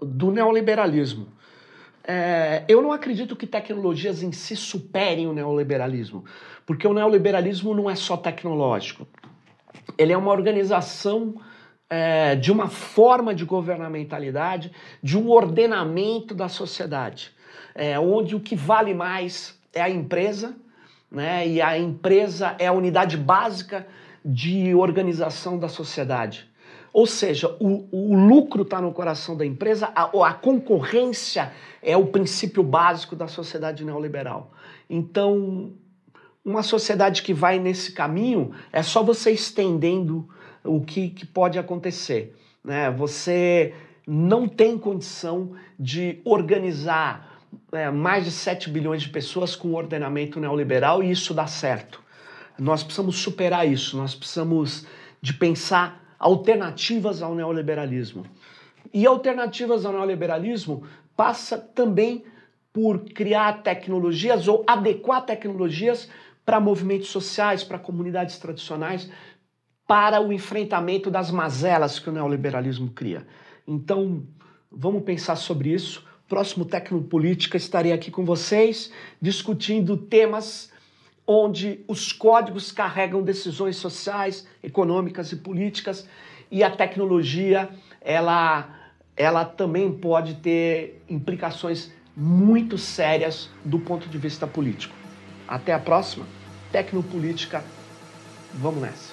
do 0.01 0.31
neoliberalismo. 0.31 1.27
É, 2.03 2.65
eu 2.67 2.81
não 2.81 2.91
acredito 2.91 3.35
que 3.35 3.45
tecnologias 3.45 4.23
em 4.23 4.31
si 4.31 4.55
superem 4.55 5.27
o 5.27 5.33
neoliberalismo, 5.33 6.25
porque 6.65 6.87
o 6.87 6.93
neoliberalismo 6.93 7.75
não 7.75 7.87
é 7.87 7.95
só 7.95 8.17
tecnológico. 8.17 9.07
Ele 9.97 10.13
é 10.13 10.17
uma 10.17 10.31
organização 10.31 11.35
é, 11.89 12.35
de 12.35 12.51
uma 12.51 12.69
forma 12.69 13.35
de 13.35 13.45
governamentalidade, 13.45 14.71
de 15.01 15.17
um 15.17 15.29
ordenamento 15.29 16.33
da 16.33 16.47
sociedade, 16.47 17.31
é, 17.75 17.99
onde 17.99 18.35
o 18.35 18.39
que 18.39 18.55
vale 18.55 18.93
mais 18.93 19.59
é 19.73 19.81
a 19.81 19.89
empresa, 19.89 20.55
né, 21.11 21.47
e 21.47 21.61
a 21.61 21.77
empresa 21.77 22.55
é 22.57 22.67
a 22.67 22.73
unidade 22.73 23.17
básica 23.17 23.85
de 24.25 24.73
organização 24.73 25.59
da 25.59 25.67
sociedade. 25.67 26.51
Ou 26.91 27.07
seja, 27.07 27.55
o, 27.59 27.87
o 27.91 28.15
lucro 28.15 28.61
está 28.61 28.79
no 28.79 28.91
coração 28.93 29.35
da 29.35 29.45
empresa, 29.45 29.91
a, 29.95 30.03
a 30.27 30.33
concorrência 30.33 31.51
é 31.81 31.97
o 31.97 32.07
princípio 32.07 32.63
básico 32.63 33.15
da 33.15 33.27
sociedade 33.27 33.83
neoliberal. 33.83 34.51
Então, 34.89 35.73
uma 36.45 36.63
sociedade 36.63 37.21
que 37.21 37.33
vai 37.33 37.59
nesse 37.59 37.93
caminho 37.93 38.51
é 38.71 38.83
só 38.83 39.01
você 39.01 39.31
estendendo 39.31 40.27
o 40.63 40.81
que, 40.81 41.09
que 41.09 41.25
pode 41.25 41.57
acontecer. 41.57 42.35
Né? 42.63 42.91
Você 42.91 43.73
não 44.05 44.47
tem 44.47 44.77
condição 44.77 45.53
de 45.79 46.19
organizar 46.25 47.39
é, 47.71 47.89
mais 47.89 48.25
de 48.25 48.31
7 48.31 48.69
bilhões 48.69 49.03
de 49.03 49.09
pessoas 49.09 49.55
com 49.55 49.73
ordenamento 49.73 50.39
neoliberal 50.39 51.01
e 51.01 51.11
isso 51.11 51.33
dá 51.33 51.47
certo. 51.47 52.01
Nós 52.59 52.83
precisamos 52.83 53.17
superar 53.17 53.67
isso, 53.67 53.97
nós 53.97 54.13
precisamos 54.13 54.85
de 55.21 55.33
pensar 55.33 56.15
alternativas 56.19 57.21
ao 57.21 57.33
neoliberalismo. 57.33 58.25
E 58.93 59.05
alternativas 59.05 59.85
ao 59.85 59.93
neoliberalismo 59.93 60.83
passa 61.15 61.57
também 61.57 62.23
por 62.71 62.99
criar 62.99 63.63
tecnologias 63.63 64.47
ou 64.47 64.63
adequar 64.67 65.25
tecnologias 65.25 66.09
para 66.45 66.59
movimentos 66.59 67.09
sociais, 67.09 67.63
para 67.63 67.79
comunidades 67.79 68.37
tradicionais, 68.37 69.09
para 69.87 70.21
o 70.21 70.31
enfrentamento 70.31 71.11
das 71.11 71.31
mazelas 71.31 71.99
que 71.99 72.09
o 72.09 72.13
neoliberalismo 72.13 72.89
cria. 72.89 73.25
Então, 73.67 74.23
vamos 74.71 75.03
pensar 75.03 75.35
sobre 75.35 75.69
isso. 75.69 76.05
Próximo 76.27 76.65
Tecnopolítica 76.65 77.57
estarei 77.57 77.91
aqui 77.91 78.09
com 78.09 78.25
vocês 78.25 78.91
discutindo 79.21 79.95
temas 79.97 80.71
onde 81.25 81.83
os 81.87 82.11
códigos 82.11 82.71
carregam 82.71 83.21
decisões 83.21 83.77
sociais, 83.77 84.47
econômicas 84.61 85.31
e 85.31 85.37
políticas 85.37 86.07
e 86.51 86.63
a 86.63 86.71
tecnologia 86.71 87.69
ela 88.01 88.79
ela 89.15 89.45
também 89.45 89.91
pode 89.91 90.35
ter 90.35 91.03
implicações 91.07 91.91
muito 92.17 92.79
sérias 92.79 93.47
do 93.63 93.77
ponto 93.77 94.09
de 94.09 94.17
vista 94.17 94.47
político. 94.47 95.02
Até 95.53 95.71
a 95.71 95.77
próxima. 95.77 96.25
Tecnopolítica. 96.71 97.63
Vamos 98.55 98.81
nessa. 98.81 99.12